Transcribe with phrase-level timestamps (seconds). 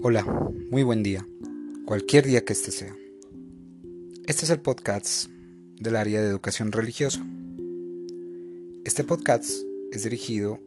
[0.00, 0.24] Hola,
[0.70, 1.26] muy buen día,
[1.84, 2.94] cualquier día que este sea.
[4.26, 5.28] Este es el podcast
[5.80, 7.20] del área de educación religiosa.
[8.84, 9.50] Este podcast
[9.90, 10.60] es dirigido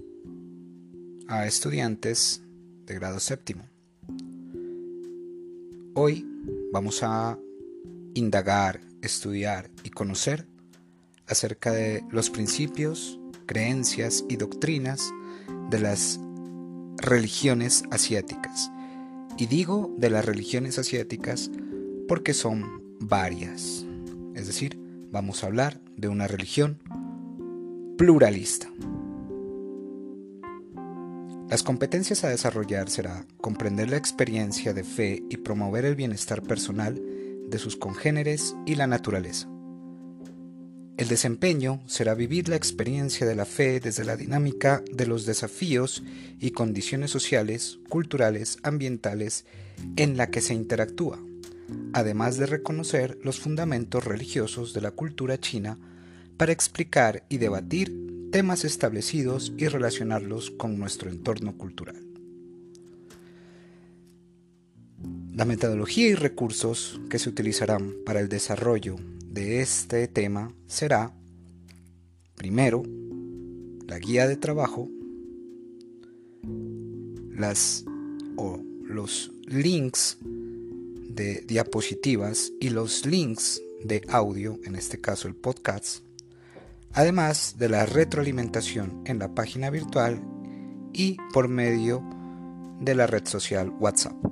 [1.29, 2.41] a estudiantes
[2.85, 3.63] de grado séptimo.
[5.93, 6.27] Hoy
[6.73, 7.39] vamos a
[8.13, 10.45] indagar, estudiar y conocer
[11.25, 15.09] acerca de los principios, creencias y doctrinas
[15.69, 16.19] de las
[16.97, 18.69] religiones asiáticas.
[19.37, 21.49] Y digo de las religiones asiáticas
[22.07, 23.85] porque son varias.
[24.35, 24.79] Es decir,
[25.11, 26.79] vamos a hablar de una religión
[27.97, 28.69] pluralista.
[31.49, 37.01] Las competencias a desarrollar será comprender la experiencia de fe y promover el bienestar personal
[37.49, 39.49] de sus congéneres y la naturaleza.
[40.97, 46.03] El desempeño será vivir la experiencia de la fe desde la dinámica de los desafíos
[46.39, 49.45] y condiciones sociales, culturales, ambientales
[49.95, 51.19] en la que se interactúa,
[51.93, 55.77] además de reconocer los fundamentos religiosos de la cultura china
[56.37, 62.10] para explicar y debatir temas establecidos y relacionarlos con nuestro entorno cultural.
[65.33, 71.13] La metodología y recursos que se utilizarán para el desarrollo de este tema será,
[72.35, 72.83] primero,
[73.87, 74.89] la guía de trabajo,
[77.33, 77.85] las
[78.35, 86.03] o los links de diapositivas y los links de audio, en este caso el podcast,
[86.91, 90.21] además de la retroalimentación en la página virtual
[90.91, 92.03] y por medio
[92.81, 94.30] de la red social WhatsApp.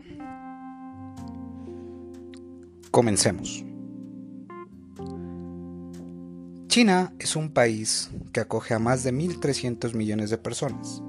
[2.99, 3.63] Comencemos.
[6.67, 11.01] China es un país que acoge a más de 1.300 millones de personas.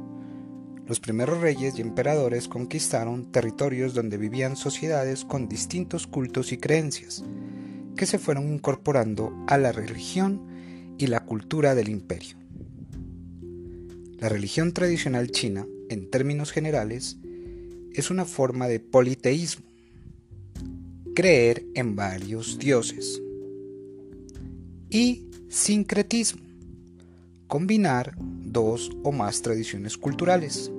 [0.86, 7.24] Los primeros reyes y emperadores conquistaron territorios donde vivían sociedades con distintos cultos y creencias,
[7.96, 12.36] que se fueron incorporando a la religión y la cultura del imperio.
[14.20, 17.18] La religión tradicional china, en términos generales,
[17.92, 19.69] es una forma de politeísmo,
[21.14, 23.20] creer en varios dioses,
[24.88, 26.42] y Sincretismo.
[27.48, 30.70] Combinar dos o más tradiciones culturales.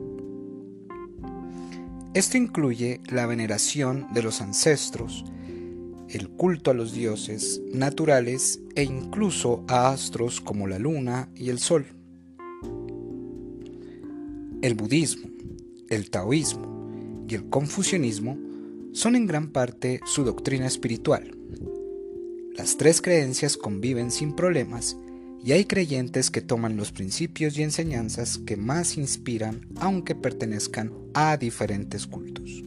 [2.14, 5.26] Esto incluye la veneración de los ancestros,
[6.08, 11.60] el culto a los dioses naturales e incluso a astros como la luna y el
[11.60, 11.86] sol.
[14.62, 15.30] El budismo,
[15.90, 18.38] el taoísmo y el confucianismo
[18.94, 21.32] son en gran parte su doctrina espiritual
[22.62, 24.98] las tres creencias conviven sin problemas
[25.44, 31.38] y hay creyentes que toman los principios y enseñanzas que más inspiran aunque pertenezcan a
[31.38, 32.64] diferentes cultos.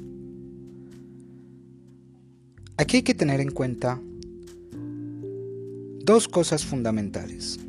[2.77, 4.01] Aquí hay que tener en cuenta
[6.05, 7.61] dos cosas fundamentales.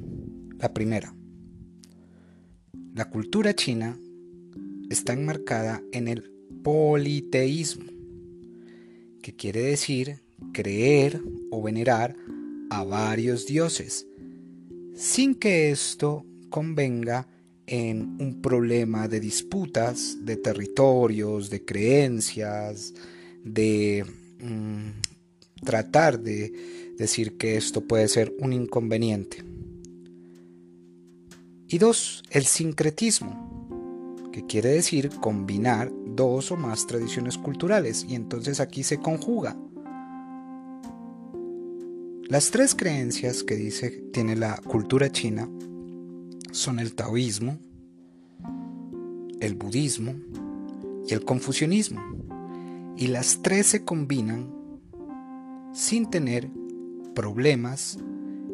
[0.58, 1.14] La primera,
[2.96, 4.00] la cultura china
[4.90, 6.32] está enmarcada en el
[6.64, 7.86] politeísmo,
[9.26, 10.22] que quiere decir
[10.54, 11.20] creer
[11.50, 12.16] o venerar
[12.70, 14.06] a varios dioses,
[14.94, 17.28] sin que esto convenga
[17.66, 22.94] en un problema de disputas, de territorios, de creencias,
[23.44, 24.06] de
[24.42, 29.44] mm, tratar de decir que esto puede ser un inconveniente.
[31.68, 33.65] Y dos, el sincretismo,
[34.36, 39.56] que quiere decir combinar dos o más tradiciones culturales, y entonces aquí se conjuga
[42.28, 45.48] las tres creencias que dice tiene la cultura china
[46.52, 47.60] son el taoísmo,
[49.40, 50.16] el budismo
[51.08, 52.02] y el confucianismo.
[52.98, 54.52] Y las tres se combinan
[55.72, 56.50] sin tener
[57.14, 58.00] problemas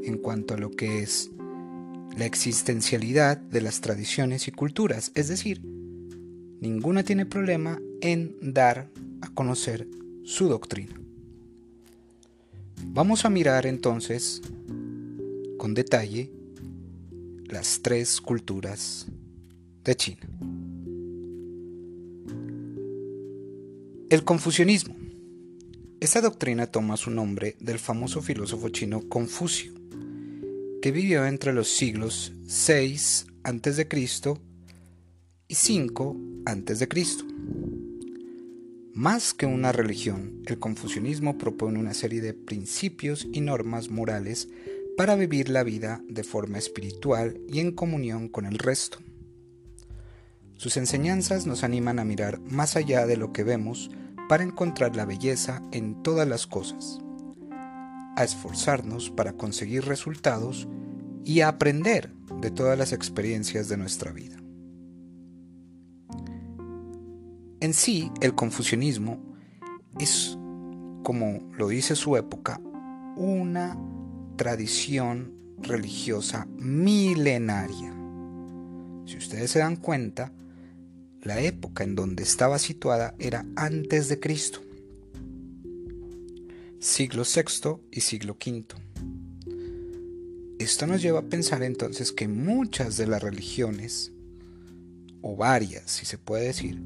[0.03, 1.31] en cuanto a lo que es
[2.17, 5.13] la existencialidad de las tradiciones y culturas.
[5.15, 5.61] Es decir,
[6.61, 8.87] ninguna tiene problema en dar
[9.21, 9.87] a conocer
[10.23, 10.95] su doctrina.
[12.85, 14.41] Vamos a mirar entonces
[15.57, 16.31] con detalle
[17.45, 19.07] las tres culturas
[19.83, 20.27] de China.
[24.09, 24.95] El confucianismo.
[25.99, 29.71] Esta doctrina toma su nombre del famoso filósofo chino Confucio,
[30.81, 33.87] que vivió entre los siglos 6 a.C.
[35.51, 36.15] y 5
[36.45, 36.87] a.C.
[38.93, 44.47] Más que una religión, el confucianismo propone una serie de principios y normas morales
[44.95, 48.99] para vivir la vida de forma espiritual y en comunión con el resto.
[50.55, 53.91] Sus enseñanzas nos animan a mirar más allá de lo que vemos
[54.29, 56.99] para encontrar la belleza en todas las cosas,
[58.15, 60.69] a esforzarnos para conseguir resultados
[61.25, 64.40] y a aprender de todas las experiencias de nuestra vida.
[67.61, 69.21] En sí, el confucianismo
[69.99, 70.35] es,
[71.03, 72.59] como lo dice su época,
[73.15, 73.77] una
[74.35, 77.93] tradición religiosa milenaria.
[79.05, 80.33] Si ustedes se dan cuenta,
[81.21, 84.59] la época en donde estaba situada era antes de Cristo,
[86.79, 88.65] siglo VI y siglo V.
[90.57, 94.11] Esto nos lleva a pensar entonces que muchas de las religiones,
[95.21, 96.81] o varias si se puede decir,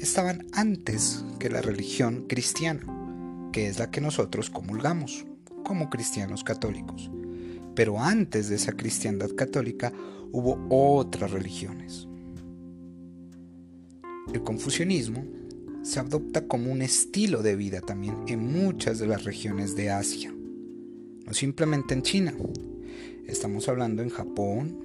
[0.00, 2.84] estaban antes que la religión cristiana,
[3.52, 5.26] que es la que nosotros comulgamos
[5.64, 7.10] como cristianos católicos.
[7.74, 9.92] Pero antes de esa cristiandad católica
[10.32, 12.08] hubo otras religiones.
[14.32, 15.24] El confucianismo
[15.82, 20.34] se adopta como un estilo de vida también en muchas de las regiones de Asia,
[21.24, 22.34] no simplemente en China.
[23.26, 24.78] Estamos hablando en Japón,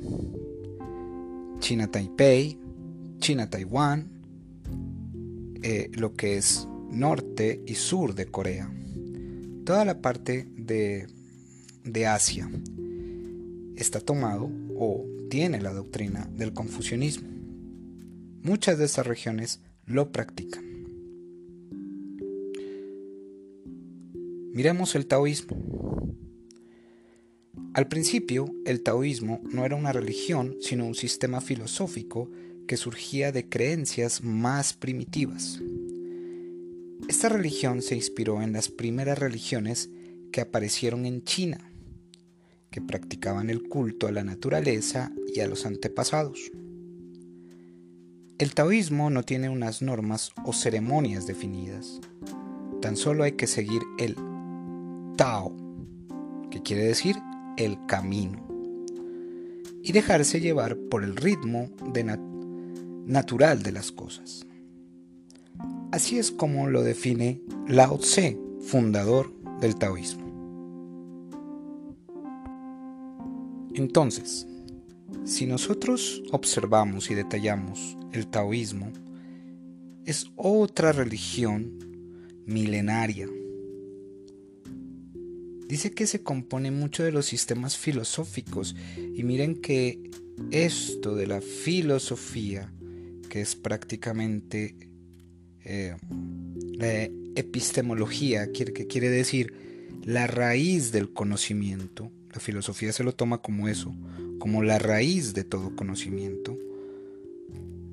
[1.60, 2.60] China Taipei,
[3.20, 4.21] China Taiwán,
[5.64, 8.72] eh, lo que es norte y sur de Corea,
[9.66, 11.08] toda la parte de,
[11.84, 12.50] de Asia
[13.76, 17.30] está tomado o tiene la doctrina del confucianismo.
[18.44, 20.66] Muchas de estas regiones lo practican.
[24.54, 25.58] Miremos el taoísmo.
[27.74, 32.30] Al principio, el taoísmo no era una religión, sino un sistema filosófico
[32.72, 35.60] que surgía de creencias más primitivas.
[37.10, 39.90] Esta religión se inspiró en las primeras religiones
[40.32, 41.70] que aparecieron en China,
[42.70, 46.50] que practicaban el culto a la naturaleza y a los antepasados.
[48.38, 52.00] El taoísmo no tiene unas normas o ceremonias definidas.
[52.82, 54.16] Tan solo hay que seguir el
[55.18, 55.54] Tao,
[56.50, 57.18] que quiere decir
[57.58, 58.48] el camino,
[59.84, 61.70] y dejarse llevar por el ritmo
[63.12, 64.46] natural de las cosas.
[65.92, 70.32] Así es como lo define Lao Tse, fundador del taoísmo.
[73.74, 74.48] Entonces,
[75.26, 78.92] si nosotros observamos y detallamos el taoísmo,
[80.06, 81.80] es otra religión
[82.46, 83.28] milenaria.
[85.68, 88.76] Dice que se compone mucho de los sistemas filosóficos
[89.16, 90.10] y miren que
[90.52, 92.74] esto de la filosofía,
[93.32, 94.76] que es prácticamente
[95.64, 95.96] eh,
[96.74, 97.04] la
[97.36, 99.54] epistemología, que quiere decir
[100.04, 103.96] la raíz del conocimiento, la filosofía se lo toma como eso,
[104.38, 106.58] como la raíz de todo conocimiento.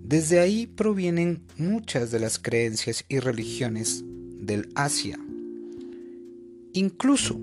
[0.02, 4.02] Desde ahí provienen muchas de las creencias y religiones
[4.40, 5.20] del Asia.
[6.72, 7.40] Incluso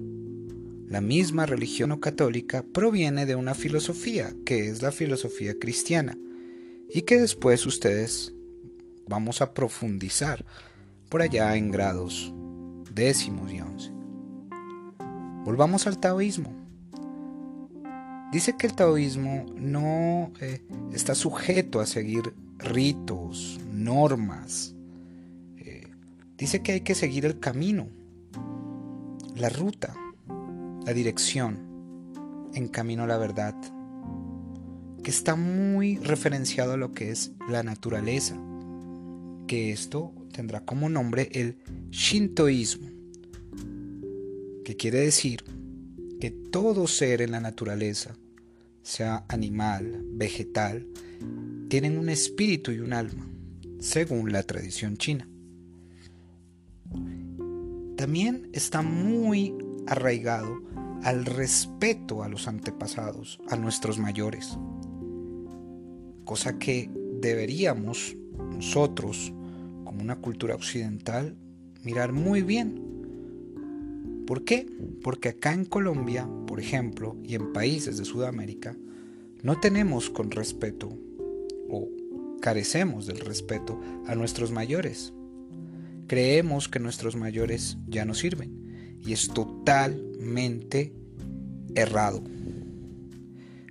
[0.90, 6.18] la misma religión católica proviene de una filosofía, que es la filosofía cristiana,
[6.90, 8.34] y que después ustedes
[9.08, 10.46] vamos a profundizar
[11.10, 12.34] por allá en grados
[12.96, 13.92] décimos y once.
[15.44, 16.52] Volvamos al taoísmo.
[18.32, 24.76] Dice que el taoísmo no eh, está sujeto a seguir ritos, normas.
[25.58, 25.88] Eh,
[26.38, 27.88] dice que hay que seguir el camino,
[29.36, 29.94] la ruta,
[30.86, 33.56] la dirección en camino a la verdad,
[35.06, 38.36] que está muy referenciado a lo que es la naturaleza,
[39.46, 41.60] que esto tendrá como nombre el
[41.92, 42.90] shintoísmo,
[44.64, 45.44] que quiere decir
[46.20, 48.18] que todo ser en la naturaleza,
[48.82, 50.88] sea animal, vegetal,
[51.70, 53.28] tienen un espíritu y un alma,
[53.80, 55.30] según la tradición china.
[57.96, 59.54] También está muy
[59.86, 60.64] arraigado
[61.04, 64.58] al respeto a los antepasados, a nuestros mayores,
[66.26, 66.90] cosa que
[67.22, 69.34] deberíamos nosotros,
[69.86, 71.38] como una cultura occidental,
[71.84, 72.86] mirar muy bien
[74.26, 74.66] ¿Por qué?
[75.04, 78.76] Porque acá en Colombia, por ejemplo, y en países de Sudamérica,
[79.44, 80.90] no tenemos con respeto
[81.70, 81.90] o
[82.42, 85.14] carecemos del respeto a nuestros mayores.
[86.08, 90.94] Creemos que nuestros mayores ya no sirven y es totalmente
[91.76, 92.24] errado.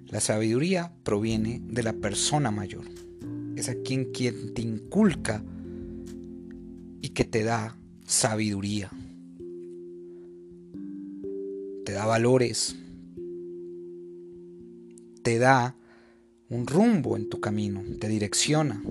[0.08, 2.84] La sabiduría proviene de la persona mayor.
[3.56, 5.42] Es a quien, quien te inculca
[7.00, 8.90] y que te da sabiduría
[11.84, 12.76] te da valores,
[15.23, 15.76] te da
[16.49, 18.82] un rumbo en tu camino, te direcciona.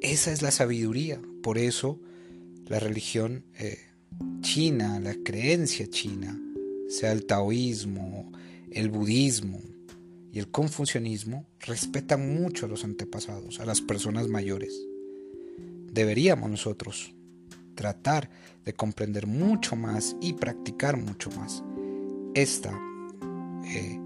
[0.00, 1.20] Esa es la sabiduría.
[1.42, 2.00] Por eso
[2.66, 3.78] la religión eh,
[4.40, 6.40] china, la creencia china,
[6.88, 8.32] sea el taoísmo,
[8.70, 9.60] el budismo
[10.36, 14.86] y el confucianismo, respetan mucho a los antepasados, a las personas mayores.
[15.90, 17.14] Deberíamos nosotros
[17.74, 18.28] tratar
[18.62, 21.64] de comprender mucho más y practicar mucho más
[22.34, 22.78] esta
[23.64, 23.98] eh,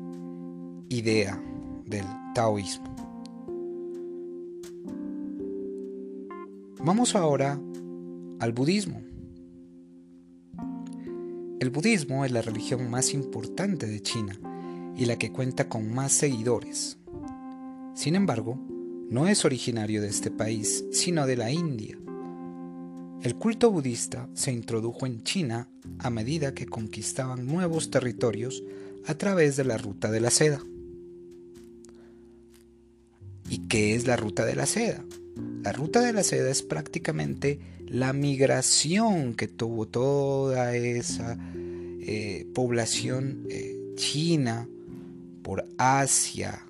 [0.89, 1.43] idea
[1.85, 2.95] del taoísmo.
[6.79, 7.61] Vamos ahora
[8.39, 9.03] al budismo.
[11.59, 14.39] El budismo es la religión más importante de China
[15.01, 16.99] y la que cuenta con más seguidores.
[17.95, 18.61] Sin embargo,
[19.09, 21.99] no es originario de este país, sino de la India.
[23.23, 25.69] El culto budista se introdujo en China
[26.01, 28.63] a medida que conquistaban nuevos territorios
[29.07, 30.61] a través de la ruta de la seda.
[33.49, 35.03] ¿Y qué es la ruta de la seda?
[35.63, 41.39] La ruta de la seda es prácticamente la migración que tuvo toda esa
[42.03, 44.69] eh, población eh, china
[45.51, 46.65] por Asia,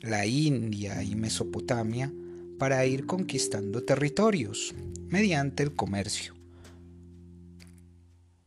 [0.00, 2.12] la India y Mesopotamia
[2.56, 4.72] para ir conquistando territorios
[5.08, 6.34] mediante el comercio.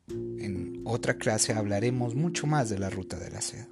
[0.07, 3.67] En otra clase hablaremos mucho más de la ruta de la seda.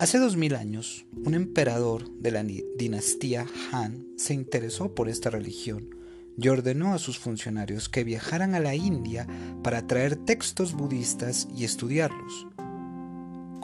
[0.00, 5.94] Hace dos mil años, un emperador de la dinastía Han se interesó por esta religión
[6.36, 9.28] y ordenó a sus funcionarios que viajaran a la India
[9.62, 12.48] para traer textos budistas y estudiarlos.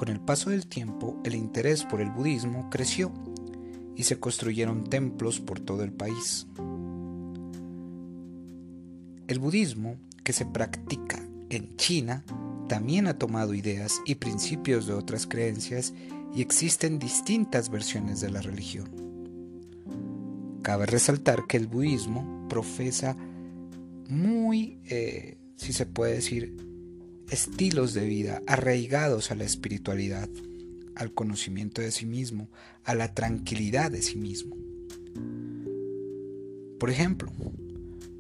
[0.01, 3.13] Con el paso del tiempo, el interés por el budismo creció
[3.95, 6.47] y se construyeron templos por todo el país.
[9.29, 12.25] El budismo, que se practica en China,
[12.67, 15.93] también ha tomado ideas y principios de otras creencias
[16.35, 18.89] y existen distintas versiones de la religión.
[20.63, 23.19] Cabe resaltar que el budismo profesa
[24.09, 26.70] muy, eh, si se puede decir,
[27.31, 30.29] estilos de vida arraigados a la espiritualidad,
[30.95, 32.49] al conocimiento de sí mismo,
[32.85, 34.57] a la tranquilidad de sí mismo.
[36.79, 37.31] Por ejemplo,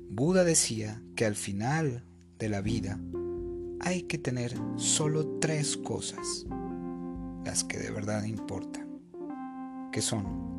[0.08, 2.04] Buda decía que al final
[2.38, 3.00] de la vida
[3.80, 6.46] hay que tener solo tres cosas
[7.44, 9.00] las que de verdad importan,
[9.92, 10.50] que son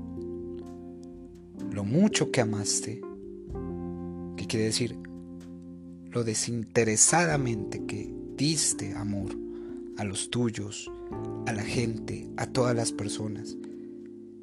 [1.72, 3.02] lo mucho que amaste,
[4.36, 4.98] que quiere decir
[6.10, 9.38] lo desinteresadamente que diste amor
[9.98, 10.92] a los tuyos,
[11.46, 13.56] a la gente, a todas las personas.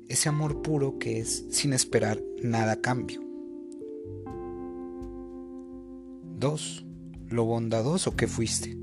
[0.06, 3.20] Ese amor puro que es sin esperar nada a cambio.
[6.38, 6.86] Dos,
[7.26, 8.78] lo bondadoso que fuiste.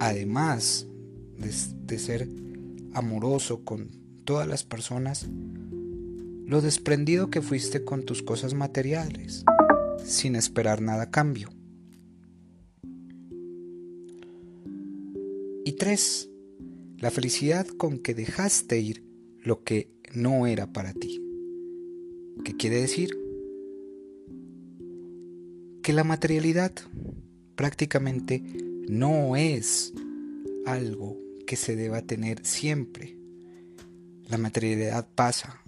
[0.00, 0.88] Además
[1.38, 2.28] de, ser
[2.94, 3.90] amoroso con
[4.24, 5.28] todas las personas,
[6.46, 9.44] lo desprendido que fuiste con tus cosas materiales,
[10.04, 11.55] sin esperar nada a cambio.
[15.66, 16.30] Y tres,
[16.98, 19.02] la felicidad con que dejaste ir
[19.42, 21.20] lo que no era para ti.
[22.44, 23.10] ¿Qué quiere decir?
[25.82, 26.70] Que la materialidad
[27.56, 28.44] prácticamente
[28.88, 29.92] no es
[30.66, 31.18] algo
[31.48, 33.18] que se deba tener siempre.
[34.28, 35.62] La materialidad pasa.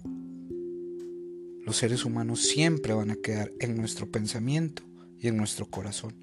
[1.65, 4.81] Los seres humanos siempre van a quedar en nuestro pensamiento
[5.19, 6.15] y en nuestro corazón.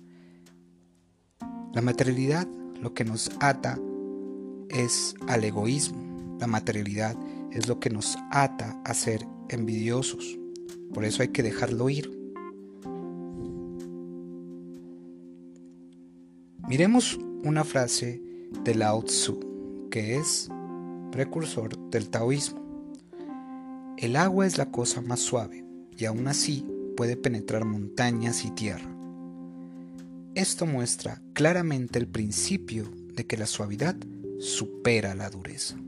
[1.75, 2.49] La materialidad
[2.81, 3.79] lo que nos ata
[4.69, 6.37] es al egoísmo.
[6.41, 7.17] La materialidad
[7.51, 10.39] es lo que nos ata a ser envidiosos.
[10.93, 12.11] Por eso hay que dejarlo ir.
[16.69, 18.21] Miremos una frase
[18.65, 20.49] de Lao Tzu, que es
[21.13, 22.61] precursor del taoísmo.
[23.97, 25.65] El agua es la cosa más suave
[25.97, 26.67] y aún así
[26.97, 28.96] puede penetrar montañas y tierra.
[30.37, 33.97] Esto muestra claramente el principio de que la suavidad
[34.39, 35.79] supera la dureza.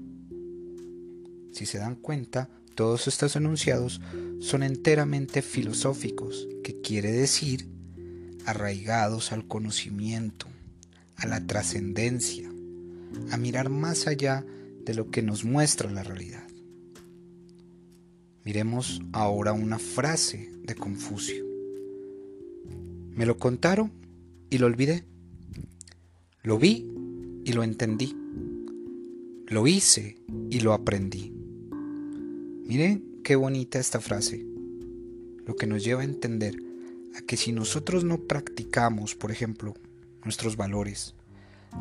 [1.52, 4.00] Si se dan cuenta, todos estos enunciados
[4.40, 7.68] son enteramente filosóficos, que quiere decir
[8.46, 10.46] arraigados al conocimiento,
[11.16, 12.48] a la trascendencia,
[13.30, 14.46] a mirar más allá
[14.82, 16.48] de lo que nos muestra la realidad.
[18.44, 21.44] Miremos ahora una frase de Confucio.
[23.10, 23.97] Me lo contaron
[24.50, 25.04] y lo olvidé.
[26.42, 26.90] Lo vi
[27.44, 28.16] y lo entendí.
[29.46, 30.18] Lo hice
[30.50, 31.32] y lo aprendí.
[32.66, 34.44] Miren qué bonita esta frase.
[35.46, 36.56] Lo que nos lleva a entender
[37.16, 39.74] a que si nosotros no practicamos, por ejemplo,
[40.24, 41.14] nuestros valores,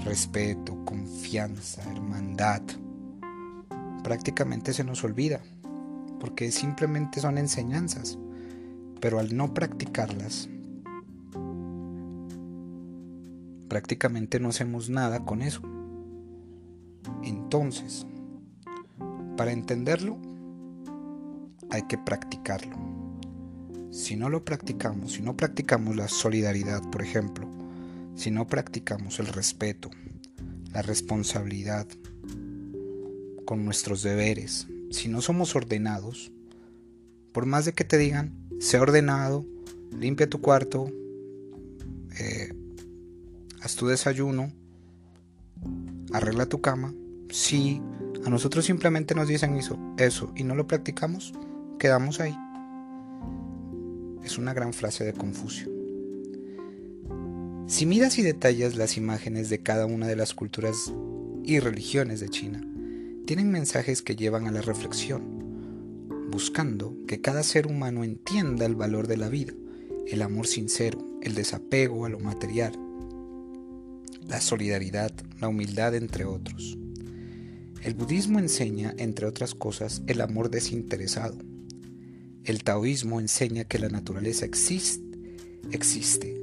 [0.05, 2.61] respeto, confianza, hermandad,
[4.03, 5.41] prácticamente se nos olvida,
[6.19, 8.17] porque simplemente son enseñanzas.
[8.99, 10.49] pero al no practicarlas,
[13.67, 15.61] prácticamente no hacemos nada con eso.
[17.23, 18.05] Entonces,
[19.35, 20.17] para entenderlo,
[21.69, 22.75] hay que practicarlo.
[23.91, 27.47] Si no lo practicamos, si no practicamos la solidaridad, por ejemplo,
[28.15, 29.89] si no practicamos el respeto,
[30.73, 31.87] la responsabilidad
[33.45, 36.31] con nuestros deberes, si no somos ordenados,
[37.31, 39.45] por más de que te digan, sé ordenado,
[39.91, 40.91] limpia tu cuarto,
[42.19, 42.46] eh,
[43.75, 44.51] tu desayuno,
[46.13, 46.93] arregla tu cama,
[47.29, 47.81] si
[48.25, 51.33] a nosotros simplemente nos dicen eso, eso y no lo practicamos,
[51.79, 52.35] quedamos ahí.
[54.23, 55.71] Es una gran frase de Confucio.
[57.67, 60.93] Si miras y detallas las imágenes de cada una de las culturas
[61.43, 62.61] y religiones de China,
[63.25, 69.07] tienen mensajes que llevan a la reflexión, buscando que cada ser humano entienda el valor
[69.07, 69.53] de la vida,
[70.07, 72.79] el amor sincero, el desapego a lo material,
[74.27, 76.77] la solidaridad, la humildad, entre otros.
[77.83, 81.37] El budismo enseña, entre otras cosas, el amor desinteresado.
[82.43, 85.05] El taoísmo enseña que la naturaleza existe,
[85.71, 86.35] existe,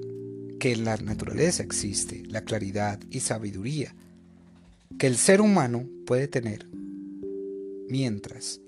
[0.58, 3.94] que la naturaleza existe, la claridad y sabiduría
[4.98, 6.68] que el ser humano puede tener,
[7.88, 8.60] mientras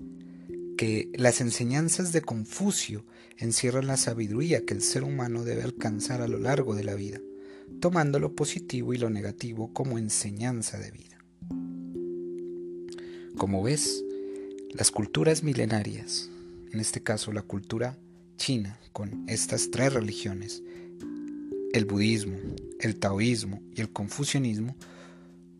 [0.77, 3.05] que las enseñanzas de Confucio
[3.37, 7.19] encierran la sabiduría que el ser humano debe alcanzar a lo largo de la vida,
[7.79, 11.17] tomando lo positivo y lo negativo como enseñanza de vida.
[13.37, 14.03] Como ves,
[14.71, 16.29] las culturas milenarias,
[16.71, 17.97] en este caso la cultura
[18.37, 20.63] china, con estas tres religiones,
[21.73, 22.37] el budismo,
[22.79, 24.75] el taoísmo y el confucianismo,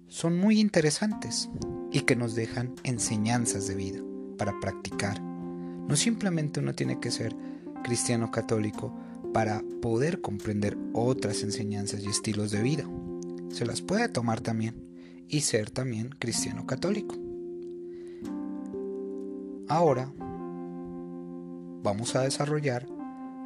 [0.07, 1.49] son muy interesantes
[1.91, 3.99] y que nos dejan enseñanzas de vida
[4.38, 5.21] para practicar.
[5.21, 7.36] No simplemente uno tiene que ser
[7.84, 8.93] cristiano católico
[9.38, 12.89] para poder comprender otras enseñanzas y estilos de vida.
[13.52, 14.73] Se las puede tomar también
[15.28, 17.15] y ser también cristiano católico.
[19.67, 20.12] Ahora
[21.84, 22.88] vamos a desarrollar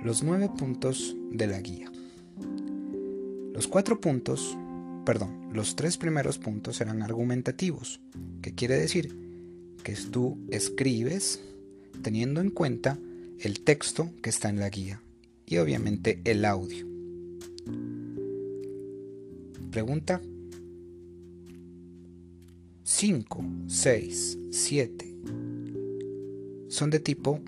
[0.02, 1.92] los nueve puntos de la guía.
[3.54, 4.58] Los cuatro puntos
[5.04, 8.00] perdón, los tres primeros puntos serán argumentativos,
[8.42, 9.14] que quiere decir
[9.84, 11.42] que tú escribes
[12.02, 12.98] teniendo en cuenta
[13.42, 15.02] el texto que está en la guía
[15.52, 16.88] y obviamente el audio.
[19.70, 20.22] Pregunta
[22.84, 25.16] 5, 6, 7
[26.70, 27.42] son de tipo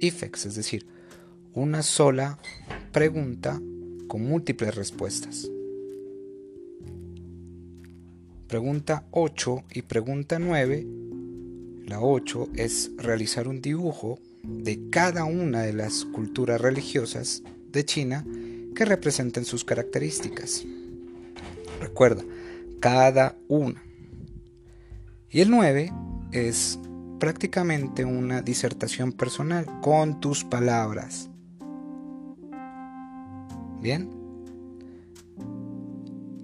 [0.00, 0.84] IFEX, es decir,
[1.52, 2.40] una sola
[2.90, 3.62] pregunta
[4.08, 5.48] con múltiples respuestas.
[8.48, 10.86] Pregunta 8 y pregunta 9.
[11.86, 18.24] La 8 es realizar un dibujo de cada una de las culturas religiosas de China
[18.74, 20.64] que representen sus características.
[21.80, 22.24] Recuerda,
[22.80, 23.82] cada una.
[25.30, 25.92] Y el 9
[26.32, 26.78] es
[27.18, 31.30] prácticamente una disertación personal con tus palabras.
[33.80, 34.10] Bien.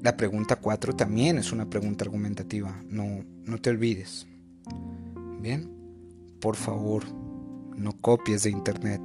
[0.03, 4.27] La pregunta 4 también es una pregunta argumentativa, no, no te olvides.
[5.41, 5.71] Bien,
[6.41, 7.05] por favor,
[7.81, 9.01] no copies de internet.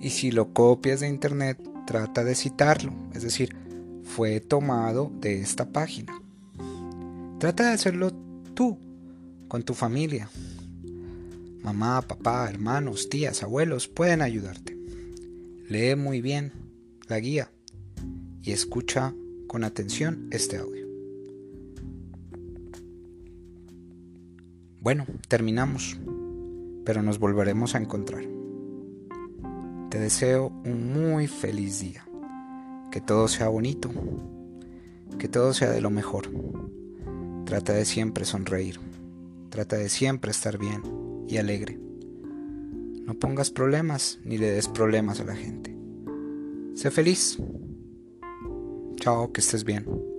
[0.00, 3.54] Y si lo copias de internet, trata de citarlo, es decir,
[4.02, 6.12] fue tomado de esta página.
[7.38, 8.12] Trata de hacerlo
[8.54, 8.78] tú,
[9.48, 10.28] con tu familia.
[11.62, 14.76] Mamá, papá, hermanos, tías, abuelos pueden ayudarte.
[15.68, 16.52] Lee muy bien
[17.08, 17.50] la guía
[18.42, 19.14] y escucha
[19.46, 20.86] con atención este audio.
[24.80, 25.96] Bueno, terminamos,
[26.84, 28.24] pero nos volveremos a encontrar.
[29.90, 32.04] Te deseo un muy feliz día,
[32.90, 33.90] que todo sea bonito,
[35.18, 36.30] que todo sea de lo mejor.
[37.44, 38.80] Trata de siempre sonreír,
[39.50, 40.82] trata de siempre estar bien
[41.28, 41.78] y alegre.
[43.06, 45.76] No pongas problemas ni le des problemas a la gente.
[46.74, 47.38] Sé feliz.
[48.96, 50.13] Chao, que estés bien.